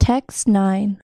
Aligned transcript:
Text 0.00 0.48
9. 0.48 0.98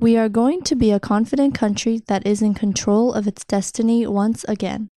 We 0.00 0.16
are 0.16 0.28
going 0.28 0.62
to 0.62 0.74
be 0.74 0.90
a 0.90 0.98
confident 0.98 1.54
country 1.54 2.02
that 2.08 2.26
is 2.26 2.42
in 2.42 2.52
control 2.52 3.14
of 3.14 3.28
its 3.28 3.44
destiny 3.44 4.08
once 4.08 4.44
again. 4.48 4.88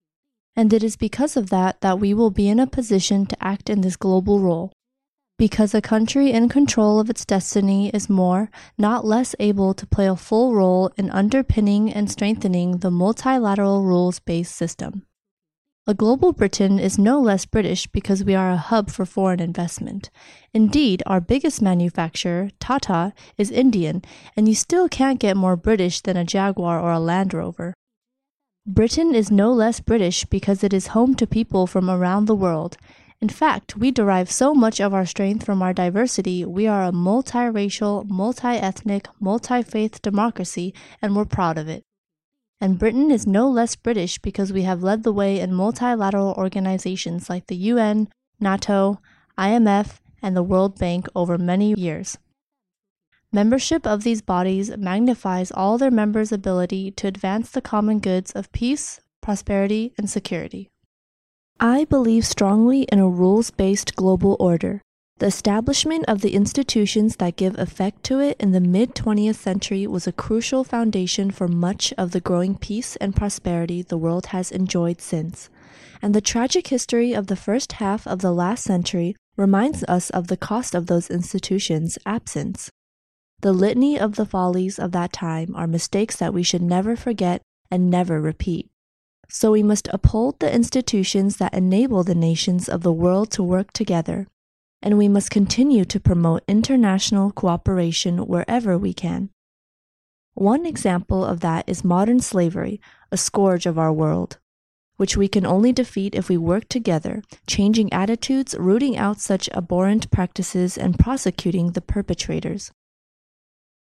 And 0.55 0.73
it 0.73 0.83
is 0.83 0.97
because 0.97 1.37
of 1.37 1.51
that 1.51 1.79
that 1.81 1.99
we 1.99 2.15
will 2.15 2.31
be 2.31 2.49
in 2.49 2.59
a 2.59 2.65
position 2.65 3.27
to 3.27 3.37
act 3.39 3.69
in 3.69 3.81
this 3.81 3.95
global 3.95 4.39
role. 4.39 4.73
Because 5.37 5.75
a 5.75 5.81
country 5.81 6.31
in 6.31 6.49
control 6.49 6.99
of 6.99 7.11
its 7.11 7.23
destiny 7.23 7.89
is 7.89 8.09
more, 8.09 8.49
not 8.75 9.05
less 9.05 9.35
able 9.39 9.75
to 9.75 9.85
play 9.85 10.07
a 10.07 10.15
full 10.15 10.55
role 10.55 10.91
in 10.97 11.11
underpinning 11.11 11.93
and 11.93 12.09
strengthening 12.11 12.79
the 12.79 12.91
multilateral 12.91 13.83
rules 13.83 14.19
based 14.19 14.55
system. 14.55 15.05
A 15.87 15.95
global 15.95 16.31
Britain 16.31 16.77
is 16.77 16.99
no 16.99 17.19
less 17.19 17.47
British 17.47 17.87
because 17.87 18.23
we 18.23 18.35
are 18.35 18.51
a 18.51 18.55
hub 18.55 18.91
for 18.91 19.03
foreign 19.03 19.39
investment. 19.39 20.11
Indeed, 20.53 21.01
our 21.07 21.19
biggest 21.19 21.59
manufacturer, 21.59 22.51
Tata, 22.59 23.13
is 23.35 23.49
Indian, 23.49 24.03
and 24.37 24.47
you 24.47 24.53
still 24.53 24.87
can't 24.87 25.19
get 25.19 25.35
more 25.35 25.55
British 25.55 26.01
than 26.01 26.17
a 26.17 26.23
Jaguar 26.23 26.79
or 26.79 26.91
a 26.91 26.99
Land 26.99 27.33
Rover. 27.33 27.73
Britain 28.63 29.15
is 29.15 29.31
no 29.31 29.51
less 29.51 29.79
British 29.79 30.23
because 30.25 30.63
it 30.63 30.71
is 30.71 30.93
home 30.93 31.15
to 31.15 31.25
people 31.25 31.65
from 31.65 31.89
around 31.89 32.25
the 32.25 32.35
world. 32.35 32.77
In 33.19 33.29
fact, 33.29 33.75
we 33.75 33.89
derive 33.89 34.31
so 34.31 34.53
much 34.53 34.79
of 34.79 34.93
our 34.93 35.07
strength 35.07 35.43
from 35.43 35.63
our 35.63 35.73
diversity. 35.73 36.45
We 36.45 36.67
are 36.67 36.83
a 36.83 36.91
multiracial, 36.91 38.07
multi 38.07 38.49
ethnic, 38.49 39.07
multi 39.19 39.63
faith 39.63 39.99
democracy, 40.03 40.75
and 41.01 41.15
we're 41.15 41.25
proud 41.25 41.57
of 41.57 41.67
it. 41.67 41.83
And 42.61 42.77
Britain 42.77 43.09
is 43.09 43.25
no 43.25 43.49
less 43.49 43.75
British 43.75 44.19
because 44.19 44.53
we 44.53 44.61
have 44.61 44.83
led 44.83 45.01
the 45.01 45.11
way 45.11 45.39
in 45.39 45.51
multilateral 45.51 46.35
organizations 46.37 47.27
like 47.27 47.47
the 47.47 47.55
UN, 47.55 48.07
NATO, 48.39 49.01
IMF, 49.35 49.99
and 50.21 50.37
the 50.37 50.43
World 50.43 50.77
Bank 50.77 51.07
over 51.15 51.39
many 51.39 51.73
years. 51.73 52.19
Membership 53.33 53.87
of 53.87 54.03
these 54.03 54.21
bodies 54.21 54.77
magnifies 54.77 55.51
all 55.51 55.79
their 55.79 55.89
members' 55.89 56.31
ability 56.31 56.91
to 56.91 57.07
advance 57.07 57.49
the 57.49 57.61
common 57.61 57.97
goods 57.97 58.31
of 58.33 58.51
peace, 58.51 58.99
prosperity, 59.21 59.93
and 59.97 60.07
security. 60.07 60.69
I 61.59 61.85
believe 61.85 62.25
strongly 62.25 62.83
in 62.83 62.99
a 62.99 63.09
rules 63.09 63.49
based 63.49 63.95
global 63.95 64.37
order. 64.39 64.81
The 65.21 65.27
establishment 65.27 66.05
of 66.07 66.21
the 66.21 66.33
institutions 66.33 67.17
that 67.17 67.35
give 67.35 67.55
effect 67.59 68.03
to 68.05 68.19
it 68.19 68.37
in 68.39 68.53
the 68.53 68.59
mid 68.59 68.95
20th 68.95 69.35
century 69.35 69.85
was 69.85 70.07
a 70.07 70.11
crucial 70.11 70.63
foundation 70.63 71.29
for 71.29 71.47
much 71.47 71.93
of 71.95 72.09
the 72.09 72.19
growing 72.19 72.57
peace 72.57 72.95
and 72.95 73.15
prosperity 73.15 73.83
the 73.83 73.99
world 73.99 74.27
has 74.27 74.51
enjoyed 74.51 74.99
since. 74.99 75.49
And 76.01 76.15
the 76.15 76.21
tragic 76.21 76.69
history 76.69 77.13
of 77.13 77.27
the 77.27 77.35
first 77.35 77.73
half 77.73 78.07
of 78.07 78.21
the 78.21 78.31
last 78.31 78.63
century 78.63 79.15
reminds 79.37 79.83
us 79.83 80.09
of 80.09 80.25
the 80.25 80.37
cost 80.37 80.73
of 80.73 80.87
those 80.87 81.11
institutions' 81.11 81.99
absence. 82.03 82.71
The 83.41 83.53
litany 83.53 83.99
of 83.99 84.15
the 84.15 84.25
follies 84.25 84.79
of 84.79 84.91
that 84.93 85.13
time 85.13 85.55
are 85.55 85.67
mistakes 85.67 86.15
that 86.15 86.33
we 86.33 86.41
should 86.41 86.63
never 86.63 86.95
forget 86.95 87.43
and 87.69 87.91
never 87.91 88.19
repeat. 88.19 88.71
So 89.29 89.51
we 89.51 89.61
must 89.61 89.87
uphold 89.93 90.39
the 90.39 90.53
institutions 90.53 91.37
that 91.37 91.53
enable 91.53 92.03
the 92.03 92.15
nations 92.15 92.67
of 92.67 92.81
the 92.81 92.91
world 92.91 93.29
to 93.31 93.43
work 93.43 93.71
together 93.71 94.27
and 94.81 94.97
we 94.97 95.07
must 95.07 95.29
continue 95.29 95.85
to 95.85 95.99
promote 95.99 96.43
international 96.47 97.31
cooperation 97.31 98.25
wherever 98.25 98.77
we 98.77 98.93
can. 98.93 99.29
One 100.33 100.65
example 100.65 101.25
of 101.25 101.41
that 101.41 101.67
is 101.67 101.83
modern 101.83 102.19
slavery, 102.19 102.79
a 103.11 103.17
scourge 103.17 103.65
of 103.65 103.77
our 103.77 103.91
world, 103.91 104.37
which 104.97 105.17
we 105.17 105.27
can 105.27 105.45
only 105.45 105.73
defeat 105.73 106.15
if 106.15 106.29
we 106.29 106.37
work 106.37 106.69
together, 106.69 107.21
changing 107.47 107.91
attitudes, 107.91 108.55
rooting 108.57 108.97
out 108.97 109.19
such 109.19 109.49
abhorrent 109.49 110.09
practices, 110.09 110.77
and 110.77 110.97
prosecuting 110.97 111.71
the 111.71 111.81
perpetrators. 111.81 112.71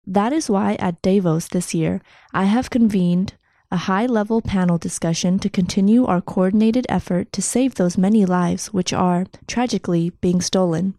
That 0.05 0.33
is 0.33 0.49
why 0.49 0.75
at 0.79 1.01
Davos 1.01 1.47
this 1.47 1.73
year, 1.73 2.01
I 2.33 2.43
have 2.43 2.69
convened 2.69 3.35
a 3.73 3.87
high 3.89 4.05
level 4.05 4.39
panel 4.39 4.77
discussion 4.77 5.39
to 5.39 5.49
continue 5.49 6.05
our 6.05 6.21
coordinated 6.21 6.85
effort 6.89 7.31
to 7.33 7.41
save 7.41 7.73
those 7.73 7.97
many 7.97 8.23
lives 8.23 8.67
which 8.67 8.93
are, 8.93 9.25
tragically, 9.47 10.11
being 10.21 10.41
stolen. 10.41 10.93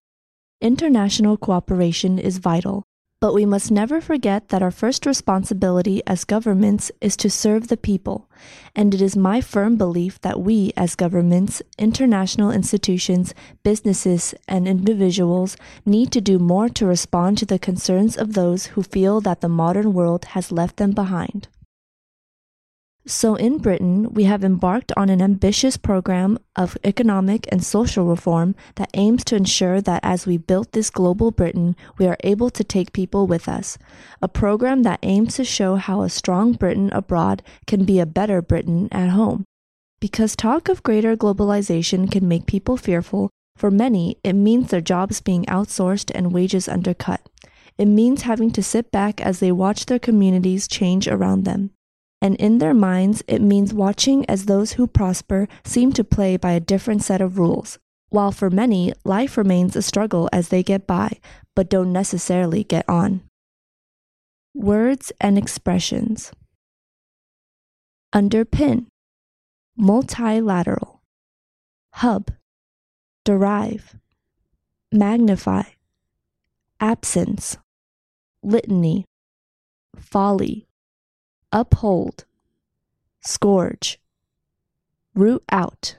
International 0.61 1.37
cooperation 1.37 2.19
is 2.19 2.39
vital, 2.39 2.83
but 3.21 3.33
we 3.33 3.47
must 3.47 3.71
never 3.71 4.01
forget 4.01 4.49
that 4.49 4.61
our 4.61 4.73
first 4.73 5.07
responsibility 5.07 6.03
as 6.05 6.25
governments 6.25 6.91
is 7.01 7.17
to 7.17 7.31
serve 7.31 7.69
the 7.69 7.77
people, 7.77 8.29
and 8.75 8.93
it 8.93 9.01
is 9.01 9.17
my 9.17 9.41
firm 9.41 9.77
belief 9.77 10.21
that 10.23 10.41
we, 10.41 10.73
as 10.77 10.97
governments, 10.97 11.62
international 11.79 12.51
institutions, 12.51 13.33
businesses, 13.62 14.35
and 14.49 14.67
individuals, 14.67 15.56
need 15.87 16.11
to 16.11 16.21
do 16.21 16.41
more 16.41 16.69
to 16.69 16.85
respond 16.85 17.39
to 17.39 17.47
the 17.47 17.59
concerns 17.59 18.17
of 18.17 18.35
those 18.35 18.67
who 18.75 18.83
feel 18.83 19.21
that 19.21 19.43
the 19.43 19.49
modern 19.49 19.93
world 19.93 20.25
has 20.35 20.51
left 20.51 20.79
them 20.79 20.91
behind. 20.91 21.47
So, 23.07 23.35
in 23.35 23.59
Britain, 23.59 24.15
we 24.15 24.25
have 24.25 24.43
embarked 24.43 24.91
on 24.97 25.11
an 25.11 25.21
ambitious 25.21 25.77
program 25.77 26.39
of 26.57 26.79
economic 26.85 27.47
and 27.53 27.63
social 27.63 28.07
reform 28.07 28.55
that 28.77 28.89
aims 28.95 29.25
to 29.25 29.37
ensure 29.37 29.83
that 29.83 30.01
as 30.03 30.27
we 30.27 30.39
build 30.39 30.73
this 30.73 30.89
global 30.89 31.31
Britain, 31.31 31.77
we 31.99 32.07
are 32.07 32.17
able 32.21 32.49
to 32.49 32.65
take 32.65 32.95
people 32.95 33.27
with 33.27 33.47
us. 33.47 33.77
A 34.23 34.29
program 34.29 34.85
that 34.85 35.01
aims 35.03 35.35
to 35.35 35.45
show 35.45 35.77
how 35.77 36.01
a 36.01 36.09
strong 36.09 36.55
Britain 36.55 36.89
abroad 36.95 37.43
can 37.67 37.85
be 37.85 38.01
a 38.01 38.07
better 38.07 38.41
Britain 38.41 38.89
at 38.91 39.11
home. 39.11 39.45
Because 40.01 40.35
talk 40.35 40.71
of 40.71 40.83
greater 40.83 41.15
globalization 41.15 42.11
can 42.11 42.27
make 42.27 42.47
people 42.47 42.79
fearful, 42.79 43.29
for 43.55 43.71
many, 43.71 44.17
it 44.25 44.33
means 44.33 44.71
their 44.71 44.81
jobs 44.81 45.21
being 45.21 45.45
outsourced 45.45 46.11
and 46.15 46.33
wages 46.33 46.71
undercut. 46.71 47.21
It 47.77 47.87
means 47.87 48.23
having 48.23 48.51
to 48.53 48.63
sit 48.63 48.91
back 48.91 49.21
as 49.21 49.41
they 49.41 49.53
watch 49.53 49.85
their 49.85 49.99
communities 49.99 50.67
change 50.67 51.07
around 51.07 51.45
them 51.45 51.71
and 52.25 52.37
in 52.37 52.57
their 52.57 52.73
minds, 52.73 53.23
it 53.29 53.43
means 53.43 53.75
watching 53.75 54.25
as 54.31 54.47
those 54.47 54.73
who 54.73 54.87
prosper 54.87 55.47
seem 55.62 55.93
to 55.93 56.03
play 56.03 56.39
by 56.39 56.53
a 56.53 56.59
different 56.59 57.03
set 57.03 57.21
of 57.21 57.39
rules. 57.39 57.79
While 58.09 58.33
for 58.33 58.49
many, 58.49 58.95
life 59.05 59.37
remains 59.37 59.77
a 59.77 59.83
struggle 59.83 60.31
as 60.33 60.49
they 60.49 60.62
get 60.62 60.87
by, 60.87 61.19
but 61.55 61.69
don't 61.69 61.93
necessarily 61.93 62.65
get 62.65 62.89
on. 62.89 63.21
Words 64.55 65.12
and 65.21 65.37
expressions. 65.37 66.33
Underpin, 68.15 68.87
multilateral, 69.77 71.03
hub, 71.93 72.31
derive, 73.27 73.97
magnify, 74.91 75.65
absence, 76.81 77.59
litany, 78.43 79.05
folly, 79.99 80.67
uphold, 81.55 82.25
scourge, 83.23 84.01
root 85.15 85.43
out, 85.53 85.97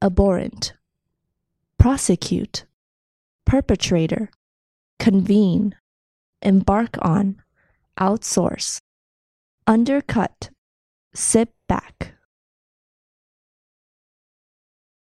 abhorrent, 0.00 0.72
prosecute, 1.78 2.64
perpetrator, 3.44 4.30
convene, 5.00 5.74
embark 6.42 6.96
on, 7.02 7.42
outsource, 7.98 8.80
undercut, 9.66 10.50
sit 11.12 11.52
back. 11.66 12.15